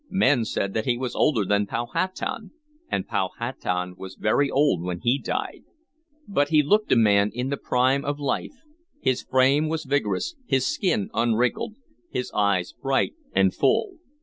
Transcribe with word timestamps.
Men 0.09 0.45
said 0.45 0.73
that 0.73 0.85
he 0.87 0.97
was 0.97 1.13
older 1.13 1.45
than 1.45 1.67
Powhatan, 1.67 2.49
and 2.89 3.07
Powhatan 3.07 3.93
was 3.99 4.15
very 4.15 4.49
old 4.49 4.81
when 4.81 5.01
he 5.01 5.19
died. 5.19 5.61
But 6.27 6.49
he 6.49 6.63
looked 6.63 6.91
a 6.91 6.95
man 6.95 7.29
in 7.35 7.49
the 7.49 7.55
prime 7.57 8.03
of 8.03 8.17
life; 8.19 8.55
his 8.99 9.21
frame 9.21 9.69
was 9.69 9.83
vigorous, 9.83 10.33
his 10.47 10.65
skin 10.65 11.11
unwrinkled, 11.13 11.75
his 12.09 12.31
eyes 12.33 12.73
bright 12.73 13.13
and 13.35 13.53
full. 13.53 13.97